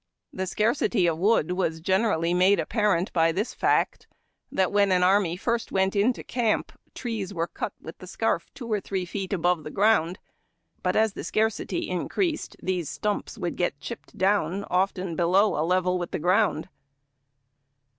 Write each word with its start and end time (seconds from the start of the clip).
The 0.33 0.47
scarcity 0.47 1.05
of 1.05 1.19
wood 1.19 1.51
was 1.51 1.79
generally 1.79 2.33
made 2.33 2.59
apparent 2.59 3.13
by 3.13 3.31
this 3.31 3.53
fact, 3.53 4.07
that 4.51 4.71
when 4.71 4.91
an 4.91 5.03
army 5.03 5.37
first 5.37 5.71
went 5.71 5.95
into 5.95 6.23
camp 6.23 6.71
trees 6.95 7.35
were 7.35 7.45
cut 7.45 7.73
with 7.79 7.99
the 7.99 8.07
scarf 8.07 8.51
two 8.55 8.65
or 8.67 8.79
three 8.81 9.05
feet 9.05 9.31
above 9.31 9.63
the 9.63 9.69
ground, 9.69 10.17
but 10.81 10.95
as 10.95 11.13
the 11.13 11.23
scarcity 11.23 11.87
increased 11.87 12.55
these 12.63 12.89
stumps 12.89 13.37
would 13.37 13.55
get 13.55 13.79
chipped 13.79 14.17
down 14.17 14.63
often 14.71 15.15
below 15.15 15.53
a 15.55 15.61
level 15.63 15.99
with 15.99 16.09
the 16.09 16.17
ground. 16.17 16.67